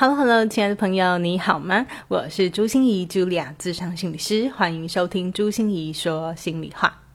[0.00, 1.84] Hello，Hello，亲爱的朋友，你好吗？
[2.06, 7.07] 我是朱心怡，Julia，智商心理师，欢迎收听朱心怡说心里话。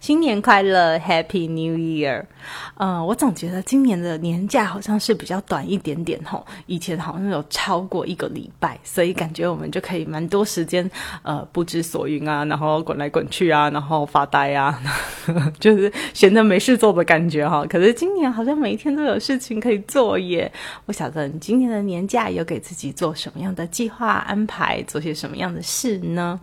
[0.00, 2.24] 新年快乐，Happy New Year！
[2.76, 10.90] 呃，我总觉得今年的年假好像是比较短一点点吼，以前好像有超过一个礼拜，所以感觉我们就可以蛮多时间
[11.22, 14.80] 呃不知所云啊，然后滚来滚去啊，然后发呆啊，
[15.60, 17.64] 就是闲着没事做的感觉哈。
[17.68, 20.50] 可是今年好像每一天都有事情可以做耶。
[20.86, 26.40] 我晓得你今年的年假有给自己做什么样的计划安排，做些什么样的事呢？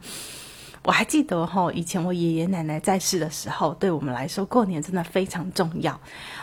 [0.83, 5.99] 我还记得哈，以前我爷爷奶奶在世的时候，对我们来说过年真的非常重要。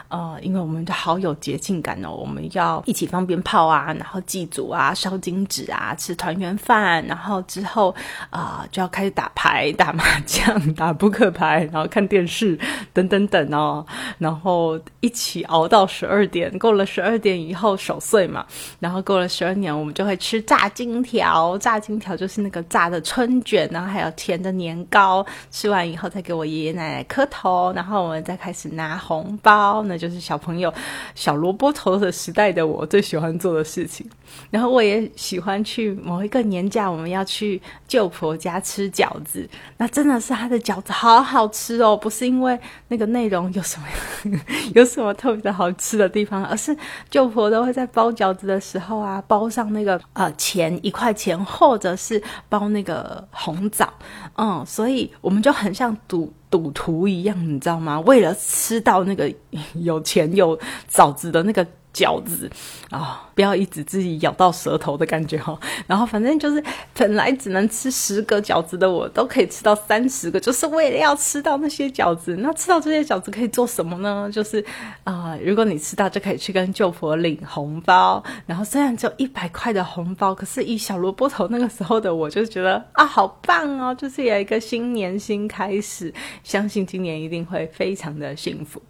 [0.08, 7.94] 呃，因为我们就好有节庆感哦，我们要一起放鞭炮啊，然后祭祖啊，烧金纸啊，吃团圆饭，然后之后
[8.30, 12.56] 啊就要开始打牌、打麻将、打扑克牌， 然后看电视
[12.92, 13.84] 等等等哦，
[14.18, 18.46] 然后一起熬到十二点，过了十二点以后守岁嘛，
[18.78, 29.95] 然后过了十二年，我们就会吃炸金条，炸金条就是那个炸的春卷，然后还有甜的年糕，吃完以后再给我爷爷奶奶磕头，然后我们再开始拿红包呢。
[29.96, 30.72] 就是小朋友
[31.14, 34.08] 小萝卜头的时代的我最喜欢做的事情，
[34.50, 39.48] 然后我也喜欢去某一个年假，我们要去舅婆家吃饺子。
[39.76, 42.58] 那真的是他的饺子好好吃哦，不是因为
[42.88, 43.86] 那个内容有什么
[44.74, 46.76] 有什么特别的好吃的地方，而是
[47.10, 53.92] 舅婆都会在包饺子的时候啊，包上那个呃钱一块钱，或者是包那个红枣，
[54.36, 56.32] 嗯，所以我们就很像赌。
[56.50, 58.00] 赌徒一样，你知道吗？
[58.00, 59.32] 为了吃到那个
[59.74, 61.66] 有钱有枣子的那个。
[61.96, 62.50] 饺子
[62.90, 65.58] 啊，不要一直自己咬到舌头的感觉哈。
[65.88, 66.62] 然后反正就是
[66.92, 72.36] 本来只能吃十个饺子的我，都可以吃到三十个，就是为了要吃到那些饺子。
[72.36, 74.28] 那吃到这些饺子可以做什么呢？
[74.30, 74.62] 就是
[75.04, 78.22] 啊，如果你吃到，就可以去跟舅婆领红包。
[78.44, 83.94] 然后虽然只有一百块的红包，可是以小萝卜头那个时候的我，就觉得啊，好棒哦！
[83.94, 86.12] 就是有一个新年新开始，
[86.44, 88.82] 相信今年一定会非常的幸福。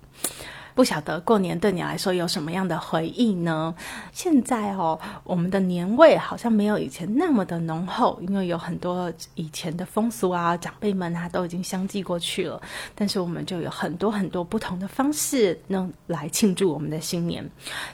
[0.77, 3.75] 不晓得过年对你来说有什么样的回忆呢？
[4.13, 12.61] 现在哦，我们的年味好像没有以前那么的浓厚，因为有很多以前的风俗啊，长辈们啊都已经相继过去了。
[12.95, 17.43] 但是我们就有很多很多不同的方式，能来庆祝我们的新年。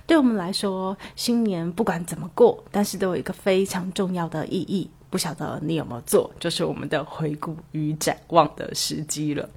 [0.04, 4.90] 对我们来说，新年不管怎么过，但是都有一个非常重要的意义。
[5.08, 9.48] 不晓得你有没有做，就是我们的回顾与展望的时机了。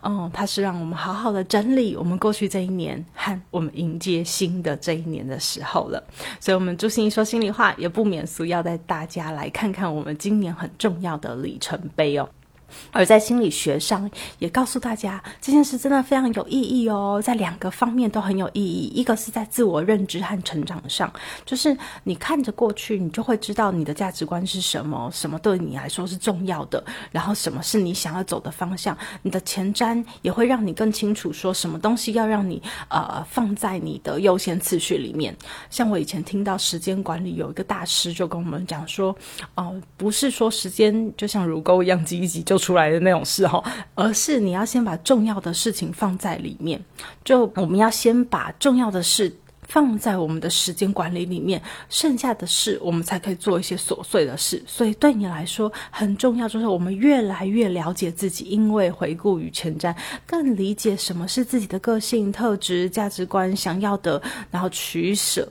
[0.00, 6.02] 哦，它是让我们好好的整理我们过去这一年和我们迎接新的这一年的时候了。
[6.40, 12.28] 所以，我们朱心怡说心里话，也不免俗要带大家来看看我们今年很重要的里程碑哦。
[12.92, 18.92] 而在心理学上，也告诉大家这件事真的非常有意义哦，在两个方面都很有意义。
[18.94, 21.12] 一个是在自我认知和成长上，
[21.44, 26.82] 就是你看着过去，你就会知道你的价值观是什么，什么对你来说是重要的，
[27.12, 28.96] 然后什么是你想要走的方向。
[29.22, 35.36] 你的前瞻也会让你更清楚，说什么东西要让你呃放在你的优先次序里面。
[35.70, 39.16] 像我以前听到时间管理有一个大师就跟我们讲说，
[39.54, 42.55] 哦，不是说时间就像乳沟一样挤一挤就。
[42.58, 43.62] 出来的那种事哈，
[43.94, 46.82] 而是你要先把重要的事情放在里面。
[47.24, 54.62] 就我们要先把重要的事放在我们的时间管理里面，剩下的事我们才可以做一些琐碎的事。
[54.64, 59.92] 所以对你来说很重要，就是我们越来越了解自己，因为回顾与前瞻，
[60.24, 64.22] 更理解什么是自己的个性特质、价值观、想要的，
[64.52, 65.48] 然后取舍，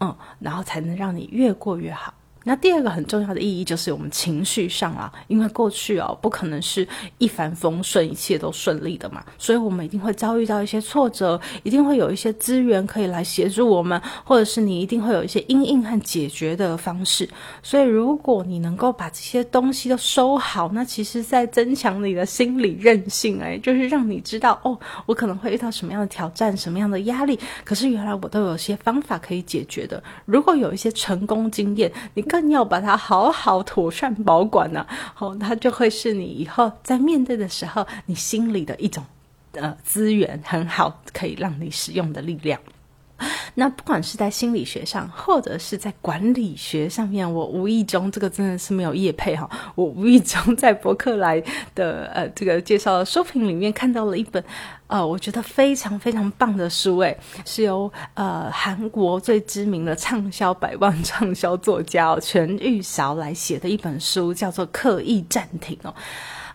[0.00, 2.14] 嗯，然后才能让你越过越好。
[2.44, 6.86] 那第二个很重要的意义就是我们情绪上啊，因为过去哦不可能是
[7.18, 17.28] 一帆风顺，一切都顺利的嘛，所以我们一定会遭遇到一些挫折，一定会有一些资源可以来协助我们，或者是你一定会有一些阴影和解决的方式。
[17.62, 30.02] 所以如果你能够把这些东西都收好，那其实在增强你的心理韧性，哎，就是让你知道哦，我可能会遇到什么样的挑战，什么样的压力，可是原来我都有些方法可以解决的。
[30.24, 39.04] 如果有一些成功经验，你更要把它好好妥善保管呢，好，它就会是你以后在面对的时候，你心里的一种
[39.52, 42.60] 呃资源，很好可以让你使用的力量。
[43.60, 51.42] 那不管是在心理学上，或者是在管理学上面，我无意中这个真的是没有业配哈，我无意中在博客来
[51.74, 54.42] 的呃这个介绍的书评里面看到了一本
[54.86, 65.92] 呃我觉得非常非常棒的书，诶，是由呃韩国最知名的畅销百万畅销作家全玉韶来写的一本书，叫做《刻意暂停》哦。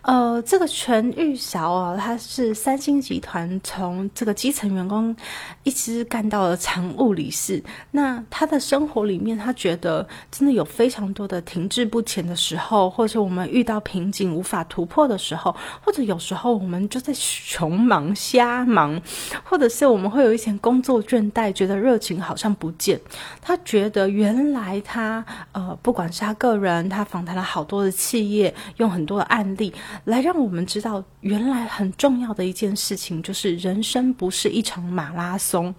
[0.03, 5.15] 呃，这个全玉韶啊，他是三星集团从这个基层员工
[5.63, 7.63] 一直干到了常务理事。
[7.91, 19.01] 那他的生活里面，他觉得真的有非常多的停滞不前的时候，或者我们遇到瓶颈无法突破的时候，或者有时候我们就在穷忙瞎忙，
[19.45, 22.99] 或者是我们会有一些工作倦怠，觉得热情好像不见。
[23.41, 29.73] 他觉得原来他呃，不管是他个人，他访谈了好多的企业，用很多的案例。
[30.05, 35.73] 来让我们知道，原来很重要的一件事情就是人生不是一场马拉松。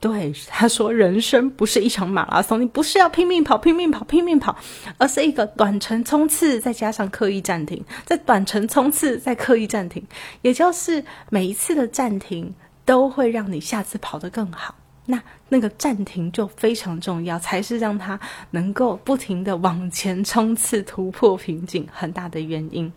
[0.00, 4.54] 对他说，人生不是一场马拉松，你不是要拼命跑、拼命跑、拼命跑，
[4.98, 10.06] 而是一个短程冲刺，再加上刻意暂停，在短程冲刺再刻意暂停，
[10.42, 14.74] 也就是每一次的暂停都会让你下次跑得更好。
[15.06, 18.18] 那那个暂停就非常重要，才是让他
[18.52, 22.90] 能够不停的往前冲刺、突破瓶颈很大的原因。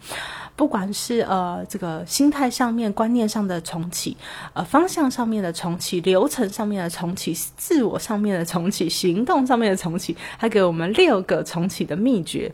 [0.55, 4.15] 不管是呃这个心态上面、观念上的重启，
[4.53, 12.51] 呃方向上面的重启、流程上面的重启、自我上面的重启、行动上面的重启，他给我们六个重启的秘诀，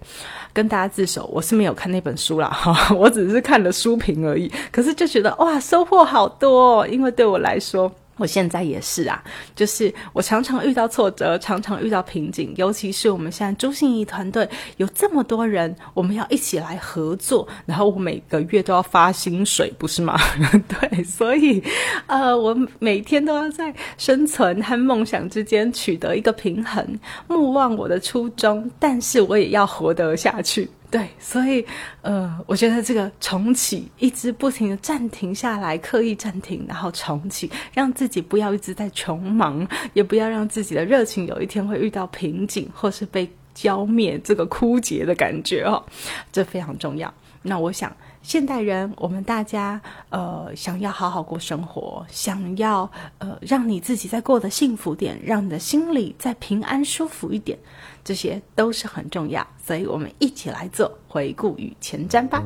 [0.51, 1.27] 跟大家自首。
[1.27, 4.51] 我是没有看那本书啦，哈，我只是看了书评而已。
[4.71, 7.89] 可是就觉得哇，收获好多，因为对我来说。
[8.17, 9.23] 我现在也是啊，
[9.55, 20.17] 就是我常常遇到挫折，常常遇到瓶颈，尤其是我们现在朱信怡团队有这么多人，我们要一起来合作，然后我每个月都要发薪水，不是吗？
[20.69, 21.61] 对，所以
[22.07, 26.85] 呃，我每天都要在生存和梦想之间取得一个平衡，
[27.27, 30.69] 莫忘我的初衷，但是我也要活得下去。
[30.93, 31.65] 对，所以，
[32.03, 45.83] 呃，我觉得这个重启，一直不停的暂停下来，刻意暂停，然后重启，让自己不要一直在穷忙，也不要让自己的热情有一天会遇到瓶颈，或是被浇灭，这个枯竭的感觉哦，
[46.31, 47.11] 这非常重要。
[47.41, 47.91] 那我想。
[48.23, 49.79] 现代人，我们大家
[50.09, 57.59] 呃，想要好好过生活，想要呃，让你自己再过得幸福点，让你的心里再平安舒服一点，
[58.01, 59.45] 这些都是很重要。
[59.61, 62.41] 所以，我们一起来做回顾与前瞻吧。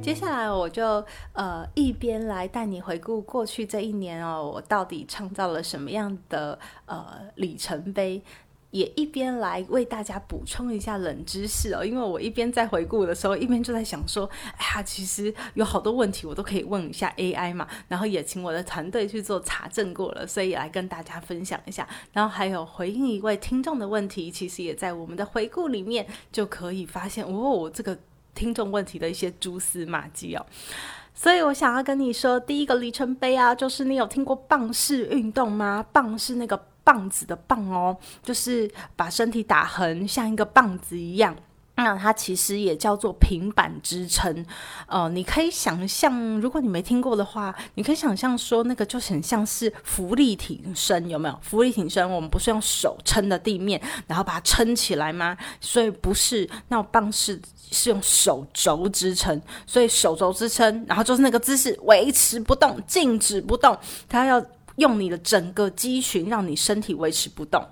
[0.00, 6.56] 接下来，我就呃一边来带你回顾过去这一年哦，我到底创造了什么样的
[6.86, 7.04] 呃
[7.34, 8.22] 里程碑。
[8.70, 14.28] 也一边来为大家补充一下冷知识哦，因为我一边在回顾的时候，一边就在想说，
[14.58, 21.88] 哎呀，其实有好多问题我都可以问一下 AI 嘛，然后也请我的团队去做查证过了，所以来跟大家分享一下。
[22.12, 27.96] 然后还有回应一位听众的问题，其实也在我们的回顾里面就可以发现哦，这个
[28.34, 30.44] 听众问题的一些蛛丝马迹哦。
[31.14, 35.86] 所以我想要跟你说，第一个里程碑啊，就是你有听过棒式运动吗？
[35.90, 36.62] 棒是那个。
[36.88, 41.36] 棒子的棒哦，就是把身体打横，像一个棒子一样。
[41.74, 44.44] 那它其实也叫做平板支撑。
[44.86, 51.38] 呃，你可以想象，如果你没听过的话，你可以想象说，那个就很像是浮力挺身，有没有？
[51.42, 55.36] 浮力挺身，我们不是用手撑的地面，然后把它撑起来吗？
[55.60, 57.38] 所以不是，那棒是
[57.70, 64.42] 是用手肘支撑，所以手肘支撑，然后就是那个姿势维持不动，静止不动，它要。
[64.78, 67.62] 用你的整个肌群让你身体维持不动，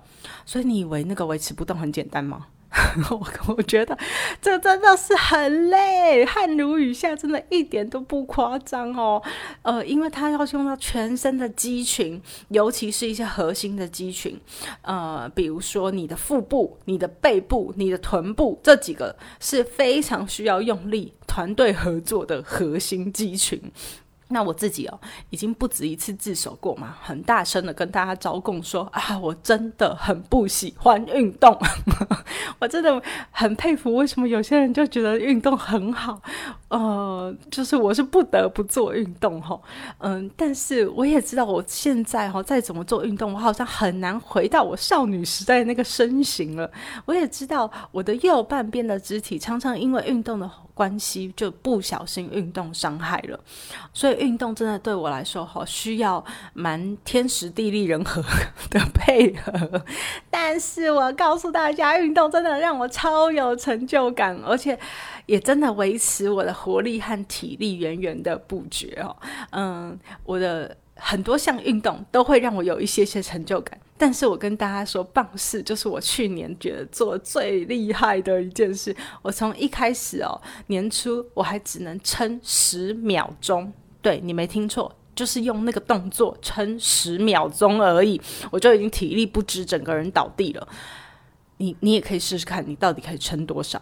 [0.45, 2.47] 所以你以为那个维持不动很简单吗？
[3.09, 3.97] 我我觉得
[4.41, 9.23] 这真的是很累，汗如雨下，真的一点都不夸张哦。
[9.61, 14.39] 呃，因为它要用到全身的肌群，尤其是一些核心的肌群，
[14.81, 23.59] 呃，比如说你的腹部、你的背部、你的臀部这几个是非常需要用力、团队合作的核心肌群。
[24.29, 31.57] 那我自己哦，已经不止一次自首过嘛，很大声的跟大家招供说啊，我真的很不喜欢运动，
[32.59, 36.21] 我真的很佩服为什么有些人就觉得运动很好，
[36.69, 39.59] 呃，就是我是不得不做运动哈，
[39.99, 46.69] 嗯，但是我也知道我现在哈再怎么做运动，我好像很难回到我少女时代那个身形了。
[47.05, 53.39] 我也知道我的右半边的肢体常常因为运动的关系就不小心运动伤害了，
[53.91, 54.27] 所以。
[54.27, 58.21] 运动真的对我来说，哈，需要蛮天时地利人和
[58.69, 59.81] 的配合。
[60.29, 64.77] 但是我告诉大家，运动真的让我超有成就感，而且
[65.27, 69.15] 也真的维持我的活力和体力源源的不绝哦。
[69.51, 73.79] 嗯，我的很多项运动都会让我有一些些成就感。
[73.97, 78.95] 但是我跟大家说，棒式就是我去年觉得做最厉害的一件事。
[79.23, 90.67] 我从一开始哦，年初我还只能撑十秒钟，对你没听错，就是用那个动作撑十秒钟而已，我就已经体力不支，整个人倒地了。
[91.57, 93.81] 你你也可以试试看，你到底可以撑多少。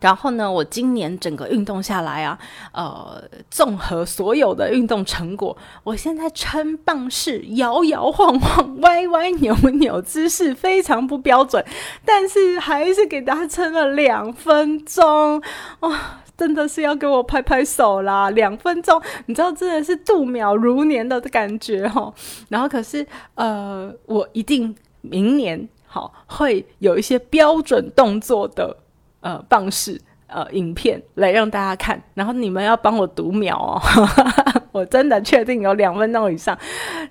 [0.00, 2.38] 然后呢，我今年整个运动下来啊，
[2.72, 11.64] 呃，综合所有的运动成果，我现在撑棒式摇摇晃晃、歪歪扭扭，姿势非常不标准，
[12.04, 15.42] 但是还是给大家撑了两分钟，
[15.80, 18.28] 哇，真的是要给我拍拍手啦！
[18.30, 22.12] 两分钟，你知道，真的是度秒如年的感觉哈。
[22.50, 28.83] 然后可是，呃，我一定明年好会有一些标准动作的。
[29.24, 33.80] 呃，棒式呃影片来让大家看，然后你们要帮我读秒哦，
[34.70, 36.58] 我真的确定有两分钟以上，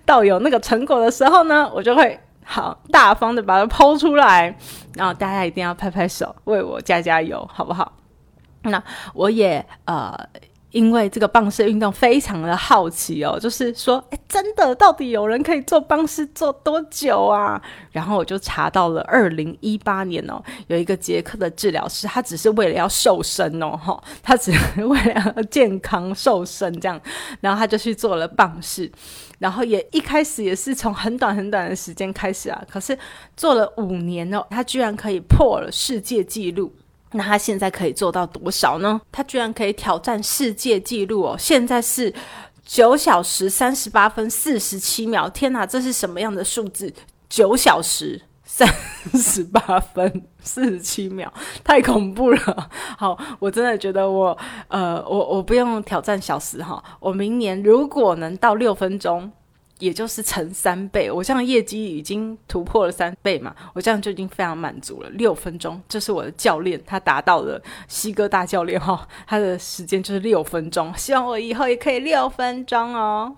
[0.06, 4.56] 到有那个成果的时候呢，我就会好大方的把它抛出来，
[4.96, 7.92] 然后大家一定要拍拍手，为我加加油，好不好？
[8.62, 8.84] 那
[9.16, 10.16] 我也呃。
[10.74, 17.62] 因为这个棒式运动非常的好奇哦，就是说，哎，真的到底有人可以做棒式做多久啊？
[17.92, 27.00] 然后我就查到了二零一八年哦，有一个捷克的治疗师，他只是为了要瘦身哦，哈，他只是为了健康瘦身这样，
[27.40, 28.92] 然后他就去做了棒式，
[29.38, 32.98] 然后也一开始也是从很短很短的时间开始啊，可是
[33.38, 36.74] 做了五年哦，他居然可以破了世界纪录。
[37.14, 39.00] 那他现在可以做到多少呢？
[39.12, 41.36] 他居然可以挑战世界纪录哦！
[41.38, 42.14] 现在是
[42.66, 45.30] 九小时三十八分四十七秒。
[45.30, 46.94] 天哪，这是什么样的数字？
[47.30, 48.68] 九小时三
[49.14, 51.32] 十八分四十七秒，
[51.64, 52.70] 太恐怖了！
[52.98, 56.84] 好，我真的觉得我呃，我我不用挑战小时哈。
[57.00, 59.32] 我明年如果能到六分钟。
[59.80, 65.10] 也就是乘三倍，我这样业绩已经突破了三倍嘛，我这样就已经非常满足了。
[65.10, 73.36] 六分钟，这是我的教练，他达到了西哥大教练哈，他的时间就是六分钟，希望我以后也可以六分钟哦。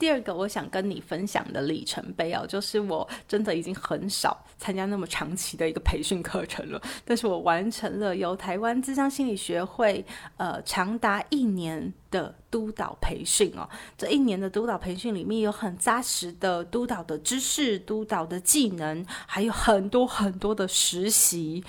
[0.00, 10.02] 第二个我想跟你分享的里程碑哦，就是我真的已经很少参加那么长期的一个培训课程了，但是我完成了由台湾智商心理学会
[10.38, 13.68] 呃长达一年的督导培训哦。
[13.98, 21.62] 这一年的督导培训里面有很扎实的督导的知识、督导的技能，还有很多很多的实习。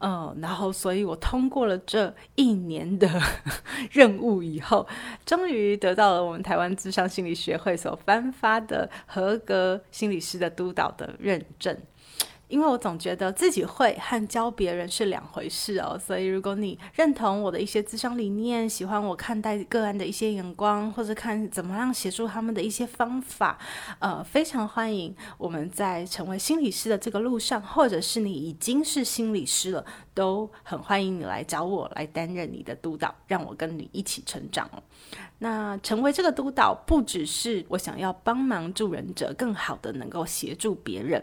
[0.00, 3.08] 嗯，然后，所以我通过了这一年的
[3.90, 4.86] 任务以后，
[5.24, 11.76] 终于得到了我们台湾智商心理学会所颁发的合格心理师的督导的认证。
[12.48, 23.58] 因为我总觉得自己会和教别人是两回事哦，所以如果你认同我的一些智商理念，喜欢我看待个案的一些眼光，或者看怎么样协助他们的一些方法，
[23.98, 29.84] 呃，非常欢迎我们在成为心理师的这个路上，或者是你已经是心理师了，
[30.14, 34.82] 都很欢迎你来找我来担任你的督导，让我跟你一起成长哦。
[35.38, 41.22] 那成为这个督导，不只是我想要帮忙助人者更好的能够协助别人。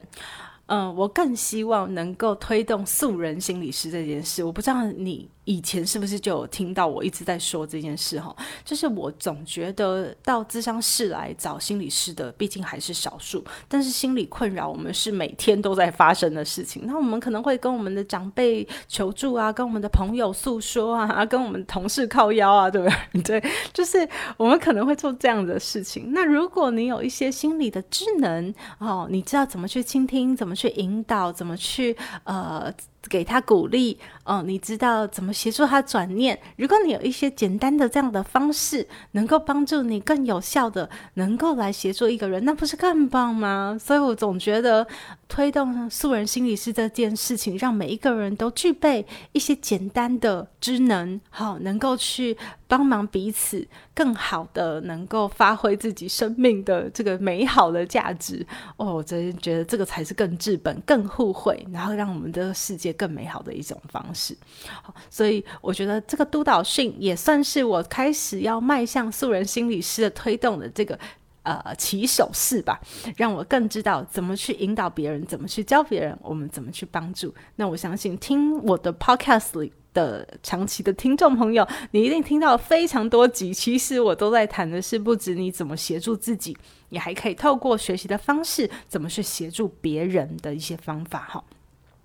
[0.68, 4.44] 嗯，我更希望能够推动素人心理师这件事。
[4.44, 5.30] 我不知道你。
[5.46, 8.36] 以前是不是就有听到我一直在说这件事哈？
[8.64, 13.44] 就是我总觉得到咨商室来找心理师的，毕竟还是少数。
[13.68, 16.84] 但是心理困扰，我们是每天都在发生的事情。
[16.86, 22.90] 那我们可能会跟我们的长辈求助啊，跟我们的朋友诉说啊，跟我们同事靠腰啊，对不
[23.22, 23.40] 对？
[23.42, 24.08] 对，就是
[24.38, 26.12] 我们可能会做这样的事情。
[26.14, 32.74] 那如果你有一些心理的智能哦，你知道怎么去倾听，怎么去引导，怎么去呃。
[33.10, 36.40] 给他鼓励，哦，你知道怎么协助他转念？
[36.56, 43.78] 如果你有一些简单的这样的方式，能够帮助你更有效的，能够来协助一个人，那不是更棒吗？
[43.80, 44.88] 所以我总觉得
[45.28, 52.38] 推动素人心理师这件事情，让每一个人都具备一些简单的知能，好，能够去。
[52.74, 53.64] 帮忙彼此
[53.94, 58.44] 更好的能够发挥自己生命的这个美好的价值
[58.78, 64.36] 哦，我真觉得这个才是更治本、更互惠，然后让我们的世界更美好的一种方式。
[64.82, 70.98] 好，所以我觉得这个督导训也算是我开始要迈向素人心理师的推动的这个
[71.44, 72.82] 呃起手式吧，
[73.16, 77.32] 让我更知道怎么去引导别人，怎么去教别人，我们怎么去帮助。
[77.58, 79.72] 那我相信听我的 podcast 里。
[79.94, 83.54] 的长期的听众朋友，你一定听到非常多集。
[83.54, 86.58] 其实我都在谈的是，不止你怎么协助自己，
[86.90, 91.20] 你还可以透过学习的方式，怎么去协助别人的一些方法。
[91.32, 91.44] 哈，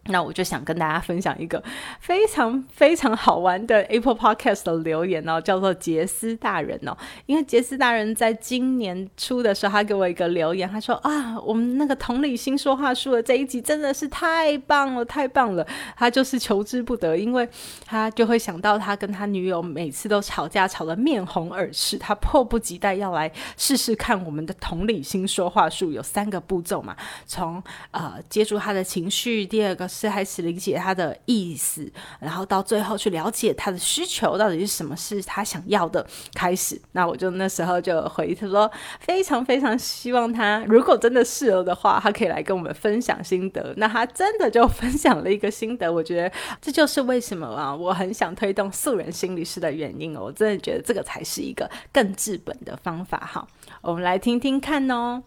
[0.08, 1.62] 那我就想跟大家分享一个
[2.00, 6.96] 非常非常好玩的 Apple Podcast 的留言哦，叫做杰斯大人哦。
[7.26, 15.66] 因为杰斯大人在今年初的时候，他给我一个留言，他说啊，我们那个同理心说话术的这一集真的是太棒了，太棒了。
[15.94, 17.46] 他就是求之不得，因为
[17.84, 25.92] 他就会想到他跟他女友每次都吵架，吵得面红耳赤，他迫不及待要来试试看我们的同理心说话术。
[25.92, 26.96] 有三个步骤嘛，
[27.26, 29.86] 从呃接住他的情绪，第二个。
[29.98, 31.90] 是开始理解他的意思，
[32.20, 36.06] 然后到最后去了解他的需求到底是什么，是他想要的。
[36.34, 43.74] 开始，那我就那时候就回他说，非常非常希望他如果真的适合的话，他可以来跟我们分享心得。
[43.76, 50.20] 那他真的就分享了一个心得，我觉得这就是为什么啊，我很想推动素人心理师的原因哦。
[50.24, 53.46] 我真的觉得这个才是一个更治本的方法哈。
[53.80, 55.22] 我们来听听看哦。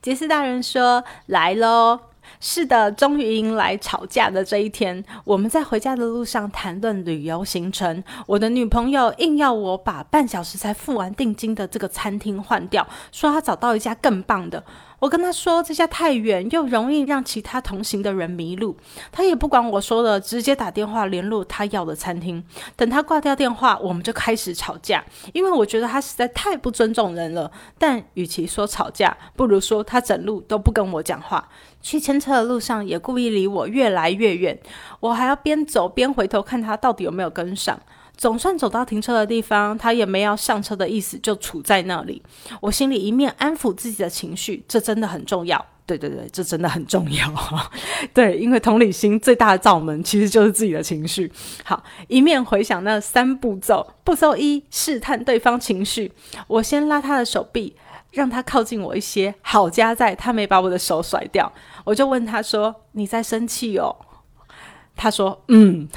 [0.00, 2.00] 杰斯大人说：“来喽。”
[2.40, 5.04] 是的，终于迎来吵架的这一天。
[5.24, 14.62] 我们在回家的路上谈论旅游行程，我的女朋友硬要我把半小时才付完定金的这个餐厅换掉，说她找到一家更棒的。
[14.98, 18.76] 我跟他说这家太远，又容易让其他同行的人迷路。
[19.12, 22.42] 他也不管我说了，直接打电话联络他要的餐厅。
[22.76, 27.50] 等他挂掉电话，我们就开始吵架，因为我觉得他实在太不尊重人了。
[27.78, 31.48] 但与其说吵架，不如说他整路都不跟我讲话。
[31.82, 34.58] 去牵车的路上，也故意离我越来越远，
[34.98, 37.78] 我还要边走边回头看他到底有没有跟上。
[38.16, 42.22] 总算走到停车的地方，他也没要上车的意思，就处在那里。
[42.60, 45.64] 我心里一面安抚自己的情绪，这真的很重要。
[45.84, 47.32] 对对对，这真的很重要。
[48.12, 51.30] 对，因为同理心最大的罩门其实就是自己的情绪。
[51.62, 56.10] 好，一面回想那三步骤：步骤一，试探对方情绪。
[56.48, 57.76] 我先拉他的手臂，
[58.10, 59.32] 让他靠近我一些。
[59.42, 61.52] 好家在，他没把我的手甩掉。
[61.84, 63.94] 我就问他说：“你在生气哦？”
[64.96, 65.86] 他说：“嗯。”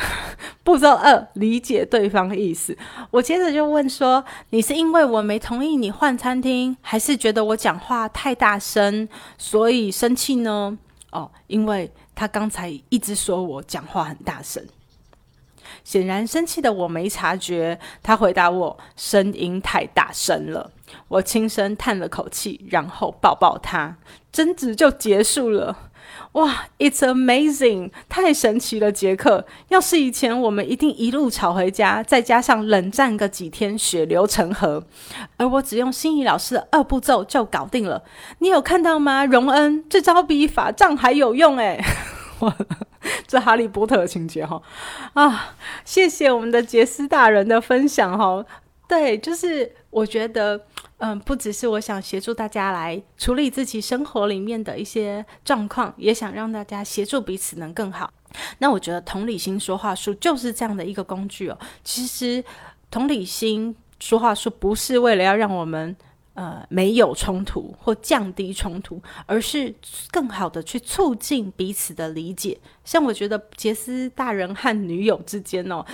[0.63, 2.77] 步骤二，理解对方的意思。
[3.09, 10.77] 我接着就问说：“你是因为我没同意你换餐厅，还是觉得我讲话太大声，所以生气呢？”
[11.11, 14.63] 哦，因为他刚才一直说我讲话很大声，
[15.83, 17.79] 显然生气的我没察觉。
[18.03, 20.71] 他回答我：“声音太大声了。”
[21.07, 23.97] 我轻声叹了口气，然后抱抱他，
[24.31, 25.88] 争执就结束了。
[26.39, 29.45] 哇，It's amazing，太神奇了，杰克！
[29.67, 34.85] 要是以前，我们一定一路吵回家，再加上冷战个几天，血流成河。
[35.35, 38.03] 而我只用心仪老师的二步骤就搞定了。
[38.37, 39.83] 你有看到吗，荣恩？
[39.89, 41.83] 这招比法杖还有用诶。
[43.27, 44.61] 这哈利波特的情节哈
[45.15, 45.55] 啊！
[45.83, 48.45] 谢谢我们的杰斯大人的分享哈。
[48.87, 50.65] 对，就是我觉得。
[51.01, 58.11] 嗯，不只是我想协助大家来处理自己生活里面的一些状况，也想让大家协助彼此能更好。
[58.57, 61.57] 那我觉得同理心说话术就是这样的一个工具哦。
[61.85, 62.43] 其实
[62.91, 65.95] 同理心说话术不是为了要让我们
[66.33, 69.73] 呃没有冲突或降低冲突，而是
[70.11, 72.59] 更好的去促进彼此的理解。
[72.83, 75.85] 像我觉得杰斯大人和女友之间哦。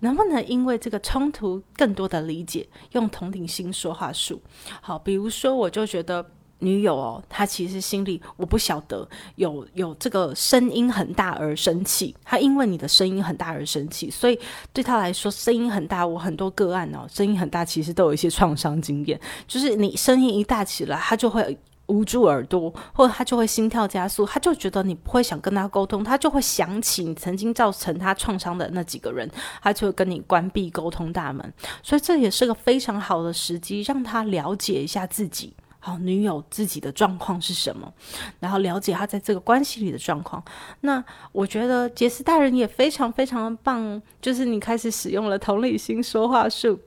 [0.00, 4.40] 能不能因为这个冲突更多的理解，用同理心说话术？
[4.80, 6.24] 好，比如说，我就觉得
[6.60, 14.38] 女友哦，她其实心里我不晓得有有这个声音很大而生气，她因为你的声音很大而生气，所以
[14.72, 16.06] 对她来说声音很大。
[16.06, 21.58] 我很多个案哦，声音很大，其实都有一些创伤经验，就是你声音一大起来，她就会。
[21.88, 29.30] 捂住耳朵，或者他就会心跳加速，他就觉得你不会想跟他沟通，他就会想起你曾经造成他创伤的那几个人，
[29.62, 31.52] 他就会跟你关闭沟通大门。
[31.82, 37.92] 所以这也是个非常好的时机，让他了解一下自己，好女友自己的状况是什么，
[38.38, 40.42] 然后了解他在这个关系里的状况。
[40.80, 46.78] 那我觉得杰斯大人也非常非常的棒，就是你开始使用了同理心说话术。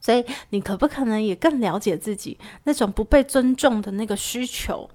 [0.00, 4.88] 所以，你可不可能也更了解自己那种不被尊重的那个需求？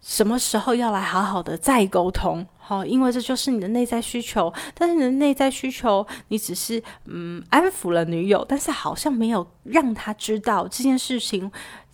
[0.00, 2.46] 什么时候要来好好的再沟通？
[2.58, 4.52] 好，因为这就是你的内在需求。
[4.74, 11.50] 但是你的内在需求，你只是嗯安抚了女友，但是好像没有让她知道这件事情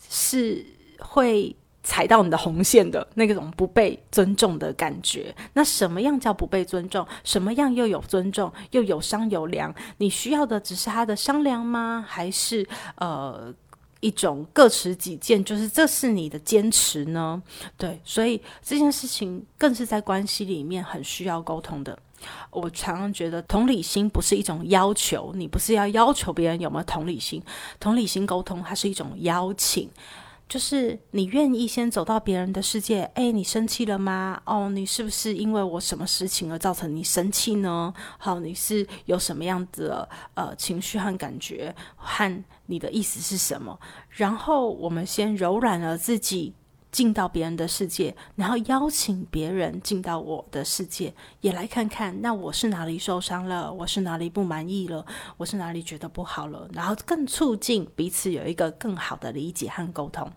[0.08, 0.64] 是
[0.98, 1.56] 会。
[1.82, 7.06] 踩到你的红线的那种不被尊重的感觉，那什么样叫不被尊重？
[7.24, 9.74] 什么样又有尊重，又有商有量？
[9.98, 12.04] 你需要的只是他的商量吗？
[12.06, 12.66] 还是
[12.96, 13.52] 呃
[14.00, 15.44] 一种各持己见？
[15.44, 17.42] 就是这是你的坚持呢？
[17.76, 21.98] 对，所以这件事情更是在关系里面很需要沟通的。
[22.50, 27.42] 我常常觉得同理心不是一种要求，你不是要要求别人有没有同理心？
[27.80, 29.90] 同理心沟通它是一种邀请。
[30.52, 34.38] 就是你愿意先走到别人的世界，哎，你生气了吗？
[34.44, 37.94] 哦，你是不是因为我什么事情而造成你生气呢？
[38.18, 43.80] 好，你是有什么样的呃情绪和感觉，和你的意思是什么？
[44.10, 46.52] 然后我们先柔软了自己。
[46.92, 55.04] 进到别人的世界，然后邀请别人进到我的世界，也来看看，那我是哪里受伤了，我是哪里不满意了，
[55.38, 60.30] 我是哪里觉得不好了，然后更促进彼此有一个更好的理解和沟通。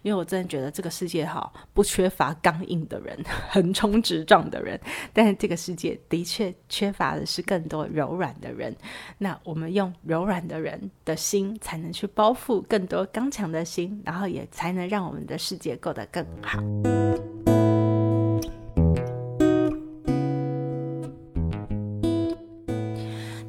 [0.00, 4.80] 因为我真的觉得这个世界哈不缺乏刚硬的人、 横冲直撞的人，
[5.12, 8.74] 但是这个世界的确缺乏的是更多柔软的人。
[9.18, 15.97] 那我们用柔软的人的心，才能去包覆更多刚强的心，然后也才能让我们的世界够。
[15.98, 17.47] 的更好。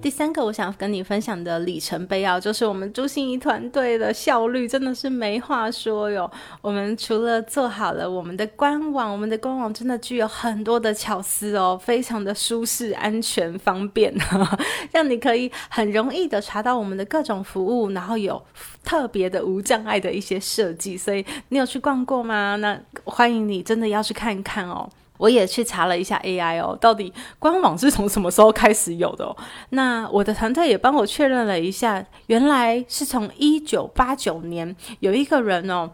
[0.10, 6.30] 第三个我想跟你分享的里程碑啊，就是我们朱心怡团队的效率真的是没话说哟。
[6.64, 14.12] 我们除了做好了我们的官网，我们的官网真的具有很多的巧思哦，非常的舒适、安全、方便，
[14.92, 18.44] 让你可以很容易的查到我们的各种服务，然后有
[18.84, 20.98] 特别的无障碍的一些设计。
[20.98, 22.56] 所以你有去逛过吗？
[22.56, 24.90] 那欢迎你真的要去看一看哦。
[25.20, 29.26] 我也去查了一下 AI 哦，到底官网是从什么时候开始有的？
[29.26, 29.36] 哦？
[29.72, 35.92] 那我的团队也帮我确认了一下，原来是从一九八九年有一个人哦，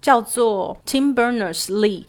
[0.00, 2.04] 叫做 Tim Berners-Lee。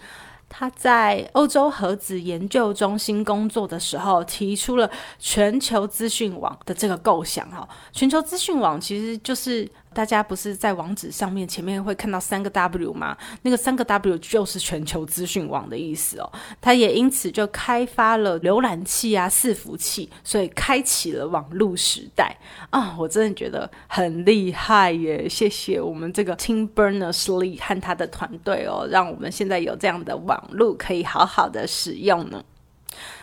[0.53, 7.49] 他在欧洲核子研究中心工作的时候，提出了全球资讯网的这个构想。
[7.49, 13.15] 哈，全球资讯网其实就是大家不是在网址上面前面会看到三个 W 吗？
[13.43, 16.31] 那个三个 W 就是全球资讯网的意思哦。
[16.59, 22.35] 他也因此就开发了浏览器啊、伺服器，所以开启了网络时代
[22.71, 22.95] 啊！
[22.97, 25.29] 我真的觉得很厉害耶！
[25.29, 30.31] 谢谢我们这个 Tim Berners-Lee 和他的团队哦，让我们现在有这样的网。
[30.31, 32.41] 网络可以好好的使用呢，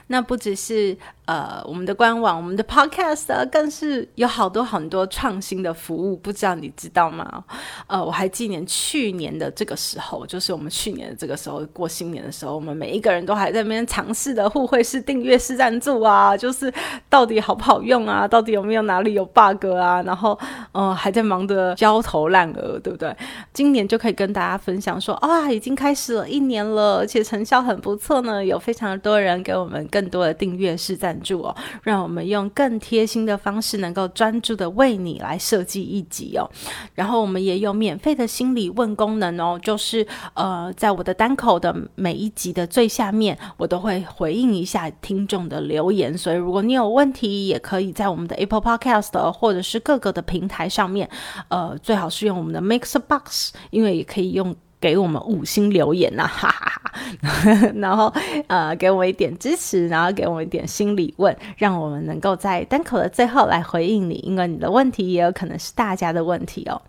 [0.09, 0.94] 那不只是。
[1.29, 7.45] 呃，我们的官网，我们的 Podcast 更是有好多很多创新的服务，不知道你知道吗？
[7.87, 16.73] 呃，我还记得去年的这个时候，就是我们去年的这个时候过新年的时候，我们每一个人都还在那边尝试的互惠式订阅式赞助啊，就是
[17.11, 18.27] 到底好不好用啊？
[18.27, 20.03] 到底有没有哪里有 bug 啊？
[20.05, 20.38] 然后，
[20.73, 23.14] 呃，还在忙得焦头烂额，对不对？
[23.53, 31.17] 今年就可以跟大家分享说，啊，已经开始了一年了，而且成效很不错呢，有非常多人给我们更多的订阅式赞。
[31.20, 36.48] 助哦，让我们用更贴心的方式，能够专注的为你来设计一集哦。
[36.94, 46.16] 然后我们也有免费的心理问功能哦，就是呃，在我的单口的每一集的最下面，我都会回应一下听众的留言。
[46.16, 51.09] 所以如果你有问题，也可以在我们的 Apple Podcast 或者是各个的平台上面，
[51.48, 54.54] 呃，最好是用我们的 Mixbox，因为也可以用。
[54.81, 57.73] 给我们五星留言呐， 哈哈哈！
[57.77, 58.12] 然后
[58.47, 66.81] 呃，给我一点支持，然后给我一点心理问，让我们能够在单口的最后来回应你，因为你的问题也有可能是大家的问题哦。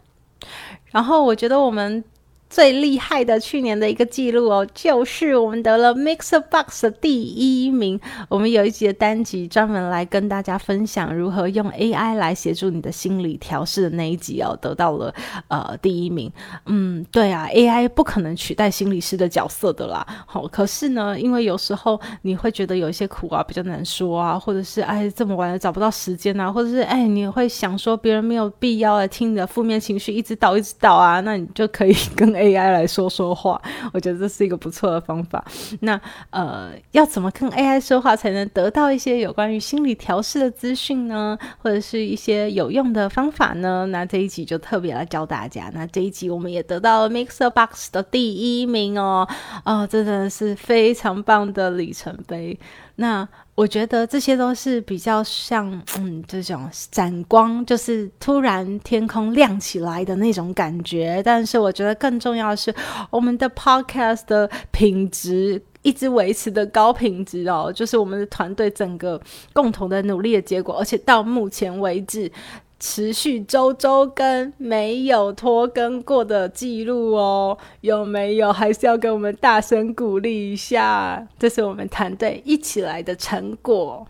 [0.92, 2.04] 然后我觉得我们。
[2.50, 8.00] 最厉害的去年的一个记录哦，就是我们得了 Mixer Box 的第一名。
[8.28, 15.14] 我们有一集的单集专门来跟大家分享如何用 AI 来协助你的心理调试的那一集哦，得到了
[15.50, 16.32] 呃第一名。
[16.66, 20.04] 嗯，对啊，AI 不可能取代心理师的角色的啦。
[20.26, 32.39] 好，可是呢，因为有时候你会觉得有一些苦啊比较难说啊，或者是哎这么晚了找不到时间啊，或者是哎你会想说别人没有必要来听你的负面情绪一直倒一直倒啊，那你就可以跟。
[32.40, 33.62] AI 来说说话，
[33.94, 35.46] 我觉得这是一个不错的方法。
[35.82, 36.00] 那
[36.30, 41.38] 呃，要怎么跟 AI 说话才能得到一些有关于心理调试的资讯呢？
[41.60, 43.86] 或者是一些有用的方法呢？
[43.88, 45.70] 那这一集就特别来教大家。
[45.74, 49.28] 那这一集我们也得到了 Mixer Box 的第一名哦，
[49.66, 52.58] 哦，真的是非常棒的里程碑。
[52.96, 53.28] 那
[53.60, 61.22] 我觉得这些都是比较像，嗯，这种闪光，就是突然天空亮起来的那种感觉。
[61.26, 62.74] 但是我觉得更重要的是，
[63.10, 70.78] 我们的 podcast 的品质一直维持的高品质哦，就是我们的团队整个共同的努力的结果。
[70.80, 72.32] 而且到目前为止。
[72.80, 78.54] 持续周周更，没有拖更过的记录哦，有没有？
[78.54, 84.08] 还是要给我们大声鼓励一下，这是我们团队一起来的成果。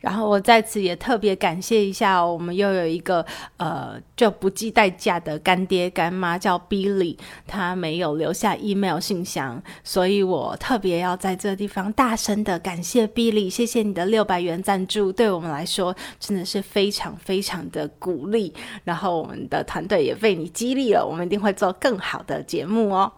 [0.00, 3.24] 然后我在此也特别感谢一下，我们又有一个
[3.56, 18.54] 呃就不计代价的干爹干妈叫 Billy，他没有留下 email 信箱，所以我特别要在这地方大声的感谢 Billy，谢谢你的六百元赞助，对我们来说真的是非常非常的鼓励。
[18.84, 23.12] 然后我们的团队也被你激励了，我们一定会做更好的节目哦。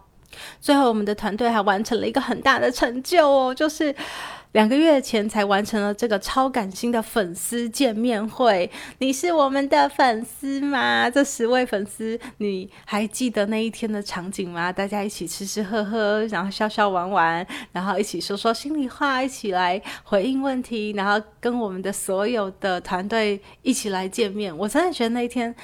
[0.61, 3.95] 最后，我们的团队还完成了一个很大的成就哦，就是。
[4.53, 11.09] 两个月前才完成了这个超感性的粉丝见面会，你是我们的粉丝吗？
[11.09, 14.73] 这十位粉丝，你还记得那一天的场景吗？
[14.73, 24.57] 大家一起吃吃喝喝，然后笑笑玩玩，然后一起说说心里话，一起来回应问题，然后跟我们的所有的团队一起来见面。
[24.59, 25.55] 我真的觉得那一天。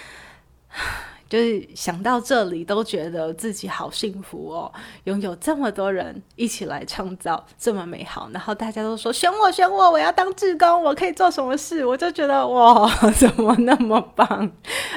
[1.29, 4.73] 就是想到这里，都觉得自己好幸福哦，
[5.05, 14.51] 拥有这么多人一起来创造这么美好，然后大家都说选我选我，我要当志工，我可以做什么事，我就觉得哇， 怎么那么棒！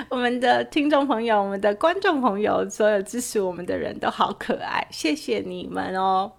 [0.10, 6.32] 我们的听众朋友，我们的观众朋友，所有支持我们的人都好可爱，谢谢你们哦。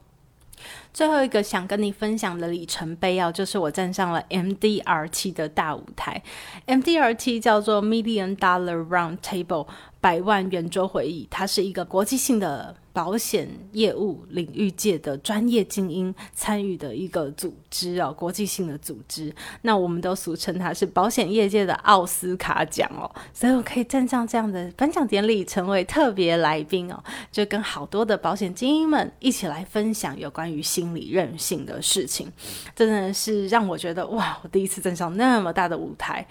[0.92, 6.22] 最后一个想跟你分享的里程碑啊，就是我站上了 MDRT 的大舞台。
[6.66, 9.66] MDRT 叫做 Million Dollar Round Table。
[10.00, 19.32] 百万圆桌会议，它是一个国际性的保险业务领域界的专业精英参与的一个组织哦，国际性的组织。
[19.62, 26.98] 那我们都俗称它是保险业界的奥斯卡奖哦，所以我可以站上这样的颁奖典礼，成为特别来宾哦，
[27.30, 32.32] 就跟好多的保险精英们一起来分享有关于心理韧性的事情，
[32.74, 36.26] 真的是让我觉得哇，我第一次站上那么大的舞台。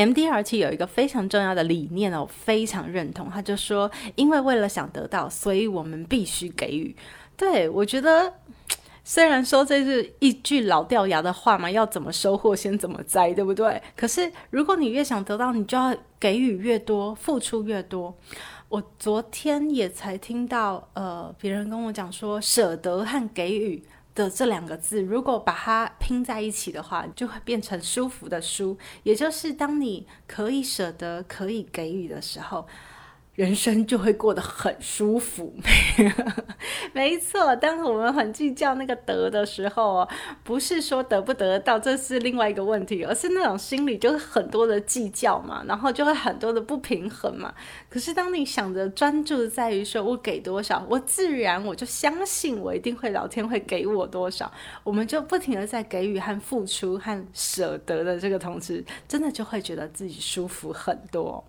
[0.00, 3.28] M D R T 有一个非常重要的理念哦，非常认同。
[3.28, 6.96] 他就说，因为为了想得到，所以我们必须给予。
[7.36, 8.32] 对我觉得，
[9.04, 13.82] 虽然说这是一句老掉牙的话嘛，要怎么收获先怎么栽，对不对？
[13.94, 18.16] 可是如果你越想得到，你就要给予越多，付出越多。
[18.70, 23.82] 我昨天也才听到，呃，别人跟我讲说，舍得和给予。
[24.14, 32.66] 的这两个字，如果把它拼在一起的话，就会变成舒服的“舒”，也就是当你可以舍得、可以给予的时候。
[33.40, 35.54] 人生就会过得很舒服，
[36.92, 37.56] 没错。
[37.56, 40.06] 当我们很计较那个得的时候，
[40.44, 47.54] 不是说得不得到，这是另外一个问题，而是那种心里就是很多的计较嘛，然后就会很多的不平衡嘛。
[47.88, 54.52] 可是当你想着专注在于说我给多少，我自然我就相信我一定会老天会给我多少，
[54.84, 61.42] 我们就不停的在给予和付出和舍得的这个同时，真的就会觉得自己舒服很多。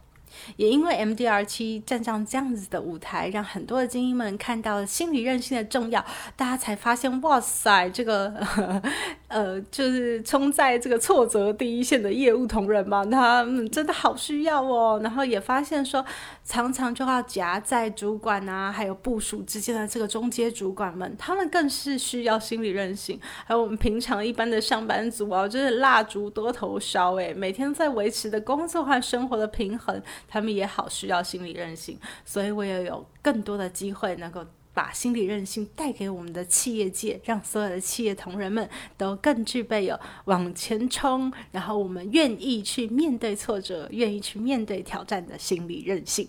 [0.56, 6.04] 也因为 MDR 七站上这样子的舞台，让很多的精英们看到了心理韧性的重要，
[6.36, 8.34] 大家才发现，哇塞，这个
[9.28, 15.00] 呃，就是冲在这个挫折第一线的业务同仁嘛，他们真的好需要哦。
[15.02, 16.06] 然后也发现说，
[16.44, 23.20] 常常就要夹在主管啊，还有部署之间的这个中阶主管们，他们更是需要心理韧性。
[23.46, 30.02] 还有我们平常一般的上班族啊，就是蜡烛多头烧，诶，每天在维持的工作和生活的平衡。
[30.28, 46.28] 他们也好需要心理韧性，所以我也有更多的机会能够把心理韧性带给我们的企业界，让所有的企业同仁们都更具备有往前冲，然后我们愿意去面对挫折，愿意去面对挑战的心理韧性。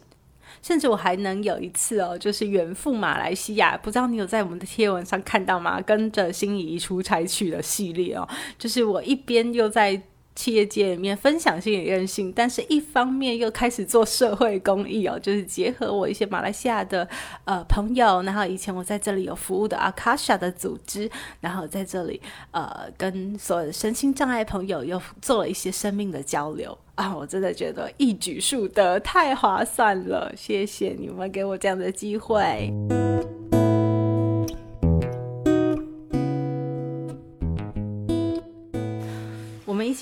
[0.61, 5.81] 甚至我还能有一次哦，就是远赴马来西亚，不知道你有在我们的贴文上看到吗？
[5.81, 8.29] 跟着心仪出差去的系列哦，
[8.59, 10.03] 就是我一边又在。
[10.35, 17.07] 企业界里面分享性也任性，但是一方面又开始做社会公益哦，就是结合我一些马来西亚的
[17.45, 32.73] 呃朋友，然后以前我在这里有服务的阿卡莎的组织，然后在这里呃跟所有的身心障碍朋友又做了一些生命的交流 啊，我真的觉得一举数得，太划算了，谢谢你们给我这样的机会。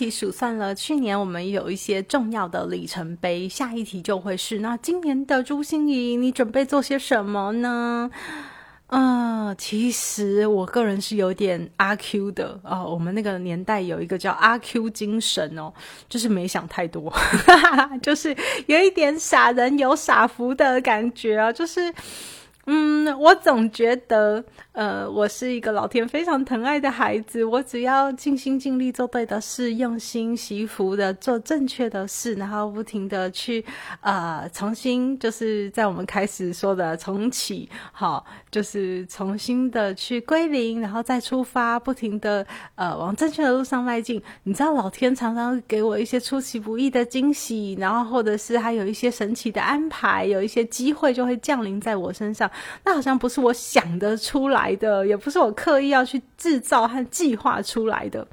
[0.01, 3.47] 起数算了，去年我们有一些重要的里程碑。
[3.47, 8.11] 下一题就会是：那今年的朱心怡，你准备做些什么呢？
[8.87, 12.89] 嗯，其实我个人是有点阿 Q 的哦。
[12.91, 15.71] 我们那个年代有一个叫阿 Q 精神哦，
[16.09, 17.13] 就是没想太多，
[18.01, 18.35] 就是
[18.69, 21.93] 有一点傻人有傻福的感觉啊，就是。
[22.67, 27.43] 嗯，我总觉得，呃，我是一个老天非常疼爱的孩子。
[27.43, 33.65] 我只要尽心尽力做对的事，用心惜福的做正确的事，然后不停的去，
[34.03, 44.23] 呃，重新就是在我们开始说的重启，好，就是重新的去归零，然后再出发，不停的呃往正确的路上迈进。
[44.45, 52.49] 你知道，老天常常给我一些出其不意的惊喜，然后或者是还有一些神奇的安排，有一些机会就会降临在我身上。
[52.85, 58.27] 那好像不是我想得出来的，也不是我刻意要去制造和计划出来的。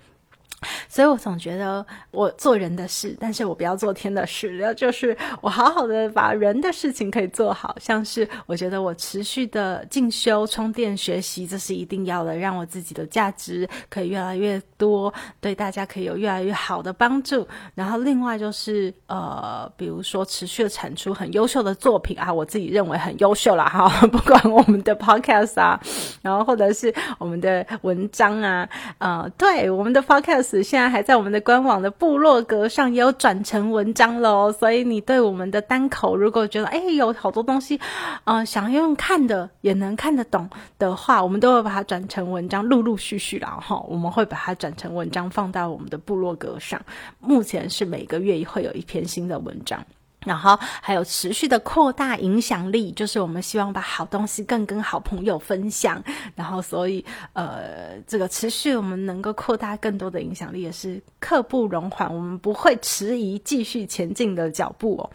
[0.98, 4.58] 所以我总觉得我做人的事，但是我不要做天的事。
[4.58, 17.48] 然后就是我好好的把人的事情可以做好，像是我觉得我持续的进修、充电、学习，这是一定要的，让我自己的价值可以越来越多，对大家可以有越来越好的帮助。
[17.76, 23.88] 然后另外就是呃，比如说持续的产出很优秀的作品啊，我自己认为很优秀了哈。
[24.08, 25.80] 不管我们的 podcast 啊，
[26.24, 30.64] 然后或者是我们的文章啊，呃，对我们的 podcast。
[30.64, 37.80] 现在还在我们的官网的部落格上也有转成文章了哦，所以你对我们的单口如果觉得哎有好多东西，
[38.24, 46.82] 呃，想用看的也能看得懂的话，我们都会把它转成文章，陆陆续续然后我们会把它转成文章放到我们的部落格上。
[47.20, 49.84] 目前是每个月会有一篇新的文章。
[50.28, 56.04] 然后还有持续的扩大影响力，就是我们希望把好东西更跟好朋友分享。
[56.36, 65.10] 然后，所以呃，这个持续我们能够扩大更多的影响力，也是刻不容缓，我们不会迟疑，继续前进的脚步哦。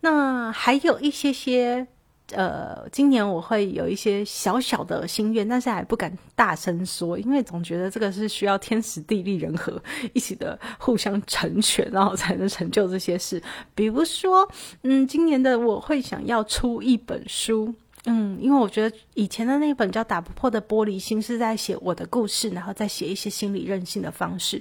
[0.00, 1.86] 那还有一些些。
[2.32, 9.80] 呃，今年我会有一些小小的心愿，但是还不敢大声说，因为总觉得这个是需要天时地利人和
[10.12, 13.40] 一起的互相成全，然后才能成就这些事。
[13.76, 14.48] 比如说，
[14.82, 17.72] 嗯，今年的我会想要出一本书，
[18.06, 24.60] 嗯，因为我觉得以前的那本叫《打不破的玻璃心》是在写我的故事，然后再写一些心理韧性的方式。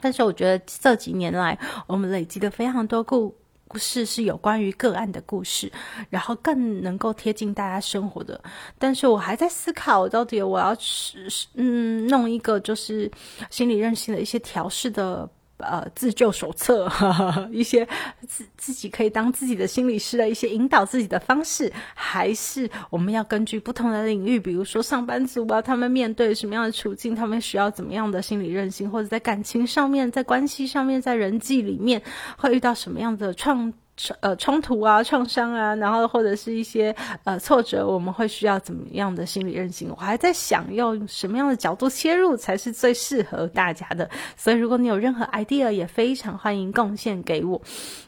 [0.00, 3.34] 但是我觉得这几年来，我们累积的非常多故。
[3.68, 5.70] 故事是有关于个案的故事，
[6.10, 8.40] 然后更能够贴近大家生活的。
[8.78, 13.10] 但是我还在思考，到底我要是嗯弄一个就是
[13.50, 15.28] 心理韧性的一些调试的。
[15.58, 16.90] 呃，自救手册，
[17.50, 17.86] 一些
[18.26, 32.00] 自自己可以当自己的心理师的一些引导自己的方式，还是我们要根据不同的领域，比如说上班族啊，他们面对什么样的处境，他们需要怎么样的心理韧性，或者在感情上面，在关系上面，在人际里面
[32.36, 33.72] 会遇到什么样的创。
[34.20, 39.90] 呃，冲突啊，创伤啊，然后或者是一些呃挫折，我们会需要怎么样的心理韧性？
[39.90, 44.08] 我还在想用什么样的角度切入才是最适合大家的。
[44.36, 47.60] 所以，如果你有任何 idea，也非常欢迎贡献给我。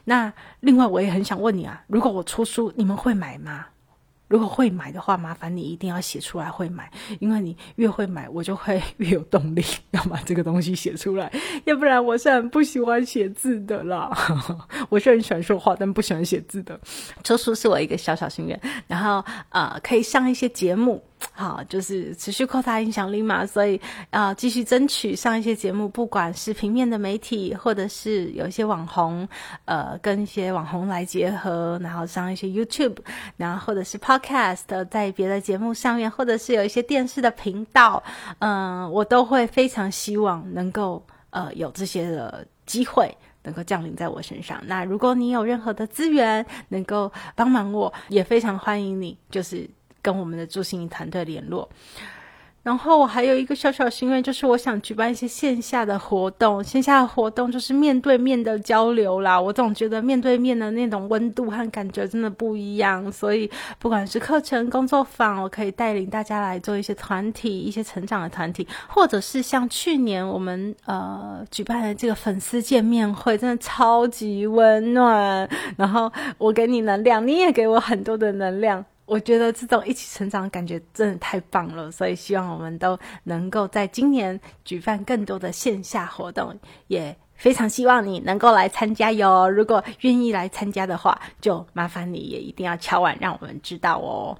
[0.05, 3.65] 那另外，我也很想问你啊，如果我出书，你们会买吗？
[4.31, 6.89] 如果会买的话，麻烦你一定要写出来会买，
[7.19, 11.29] 因为你越会买，我就会 越有动力 要把这个东西写出来。
[11.65, 14.09] 要不然我是很不喜欢写字的啦，
[14.87, 16.79] 我是很喜欢说话，但不喜欢写字的。
[17.25, 21.03] 出书是我一个小小心愿，然后呃，可以上一些节目。
[21.33, 23.79] 好，就是持续扩大影响力嘛，所以
[24.09, 29.27] 啊，继续争取上一些节目，不管是平面的媒体，或者是有一些网红，
[29.65, 32.97] 呃，跟一些网红来结合，然后上一些 YouTube，
[33.37, 38.03] 然后或者是 Podcast，在别的节目上面，或者是有一些电视的频道，
[38.39, 44.61] 嗯，我都会非常希望能够呃有这些的机会能够降临在我身上。
[44.65, 49.69] 那如果你有任何的资源能够帮忙我，也非常欢迎你，就是。
[50.01, 51.69] 跟我们的助心团队联络，
[52.63, 56.63] 然后我还有一个小小心愿，就是我想举办一些线下的活动。
[56.63, 59.41] 线下的活动就是面对面的交流啦。
[59.41, 63.11] 我总觉得面对面的那种温度和感觉真的不一样。
[63.11, 75.49] 所以不管是课程、工作坊，我可以带领大家来做一些团体、一些成长的团体，或者是像去年我们呃举办的这个粉丝见面会，真的超级温暖。
[75.77, 78.85] 然后我给你能量，你也给我很多的能量。
[79.11, 89.49] 我觉得这种一起成长的感觉真的太棒了，所以希望我们都能够在今年举办更多的线下活动，也非常希望你能够来参加哟。
[89.49, 94.37] 如果愿意来参加的话，就麻烦你也一定要敲碗，让我们知道哦。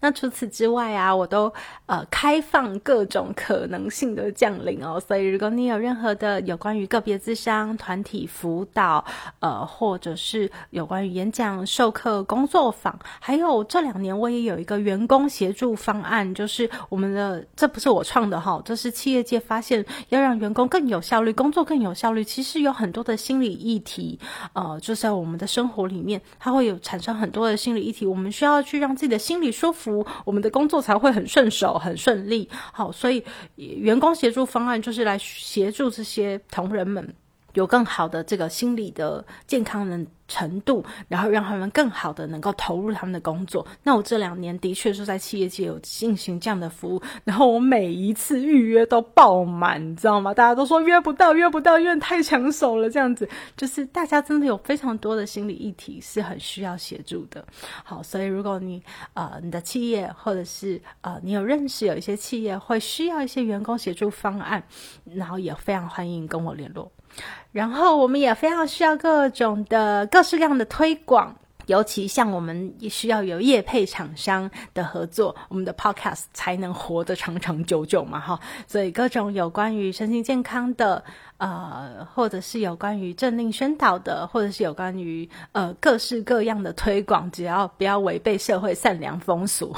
[0.00, 1.52] 那除此之外啊，我都
[1.86, 4.98] 呃开放各种可能性的降临哦。
[5.00, 9.04] 所以如果你有任何的有关于个别智商、团体辅导，
[9.40, 24.18] 呃，或者是有关于演讲、授课、工作坊，还有这两年我也有一个员工协助方案，就是我们的这不是我创的哈，这是企业界发现要让员工更有效率、工作更有效率，其实有很多的心理议题，
[24.52, 29.57] 呃，就在我们的生活里面，它会有产生很多的心理议题，我们需要去让自己的心理。
[29.58, 32.48] 舒服，我们的工作才会很顺手、很顺利。
[32.72, 33.24] 好，所以
[33.56, 37.14] 员工协助方案就是来协助这些同仁们。
[37.58, 43.66] 有更好的这个心理的健康的程度，然后让他们更好的能够投入他们的工作。
[43.82, 50.32] 那我这两年的确是在企业界有进行这样的服务，然后我每一次预约都爆满，你知道吗？
[50.32, 52.88] 大家都说约不到，约不到，因为太抢手了。
[52.88, 57.44] 这样子就是大家真的有非常多的心理议题是很需要协助的。
[57.82, 58.80] 好，所以如果你
[59.14, 64.62] 呃你的企业或者是呃你有认识有一些企业会需要一些员工协助方案，
[65.04, 66.92] 然后也非常欢迎跟我联络。
[67.52, 71.34] 然后我们也非常需要各种的各式各样的推广，
[71.66, 78.38] 尤其像我们也需要有业配厂商的合作，我们的 Podcast 才能活得长长久久嘛，哈。
[78.66, 81.02] 所以各种有关于身心健康的，
[81.38, 89.74] 呃，或者是有关于政令宣导的，或者是有关于呃各式各样的推广，只要不要违背社会善良风俗，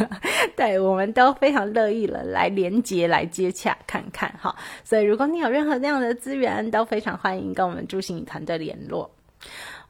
[0.56, 4.56] 对我们都非常乐意了来连接来接洽看看哈。
[4.84, 9.10] 所以如果你有任何那样的资源，都非常欢迎跟我们朱心团队联络。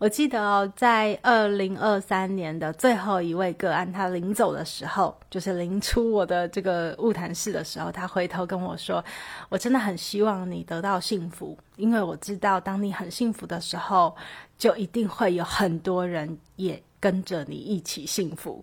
[0.02, 9.04] 我记得哦，在二零二三年的最后一位个案，他临走的时候，就是临出我的这个物谈室的时候，他回头跟我说
[9.48, 14.12] ：“我真的很希望你得到幸福，因为我知道，当你很幸福的时候，
[14.58, 18.60] 就一定会有很多人也跟着你一起幸福。”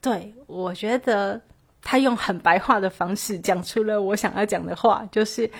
[0.00, 1.40] 对我觉得，
[1.80, 5.50] 他用很白话的方式讲出了我想要讲的话，就是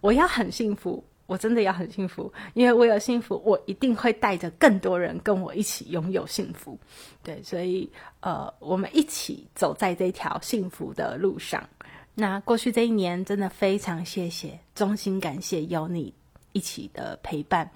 [0.00, 1.04] 我要很幸福。
[1.26, 6.78] 我真的要很幸福，因为我有幸福，我一定会带着更多人跟我一起拥有幸福。
[7.22, 11.66] 对，所以呃，我们一起走在这条幸福的路上。
[12.14, 16.12] 那过去这一年，真的非常谢谢，衷心感谢有你
[16.52, 17.70] 一起的陪伴。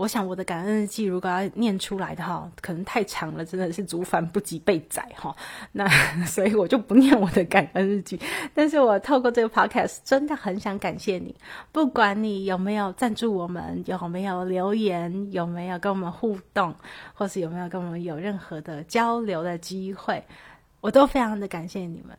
[0.00, 5.36] 我想我的感恩日记如果要念出来的哈，可能太长了，真的是竹繁不及被宰哈。
[5.72, 5.86] 那
[6.24, 8.18] 所以我就不念我的感恩日记。
[8.54, 11.36] 但是我透过这个 podcast 真的很想感谢你，
[11.70, 16.74] 不管你有没有赞助我们，有没有留言，有没有跟我们互动，
[17.12, 20.24] 或是有没有跟我们有任何的交流的机会，
[20.80, 22.16] 我都非常的感谢你们，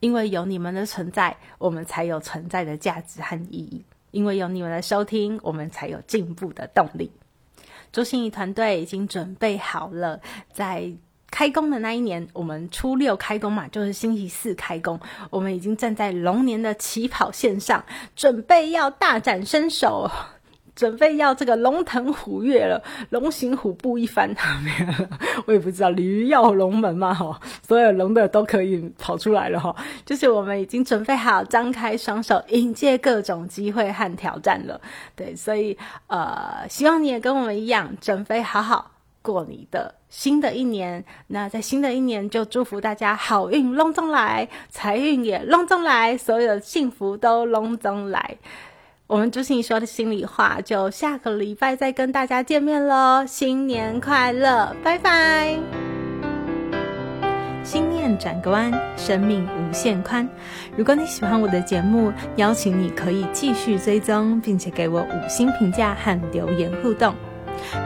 [0.00, 3.82] 因为有你们的存在，我们才有存在的价值和意义。
[4.14, 7.10] 因为有你们的收听，我们才有进步的动力。
[7.92, 10.20] 周心怡团队已经准备好了，
[10.52, 10.92] 在
[11.30, 15.00] 开工的那一年，我们初六开工嘛，就是星期四开工。
[15.30, 17.84] 我们已经站在龙年的起跑线上，
[18.14, 20.08] 准备要大展身手。
[20.74, 24.34] 准备要这个龙腾虎跃了，龙行虎步一番，
[25.46, 34.80] 我也不知道驴跃龙门嘛哈，所有龙的都可以跑出来了哈，就是我们已经准备好张开双手迎接各种机会和挑战了，
[35.14, 35.76] 对，所以
[36.08, 38.90] 呃，希望你也跟我们一样，准备好好
[39.22, 41.04] 过你的新的一年。
[41.28, 48.36] 那在新的一年，就祝福大家好运隆中来，财运也隆中来，所有幸福都隆中来。
[49.06, 53.22] 我们朱心说的心里话，就下个礼拜再跟大家见面喽！
[53.26, 55.58] 新年快乐，拜拜！
[57.62, 60.26] 心念转个弯，生命无限宽。
[60.74, 67.14] 如果你喜欢我的节目，邀请你可以继续追踪，并且给我五星评价和留言互动。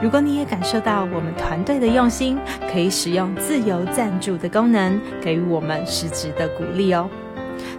[0.00, 2.38] 如果你也感受到我们团队的用心，
[2.72, 7.10] 可以使用自由赞助的功能，给予我们实质的鼓励哦。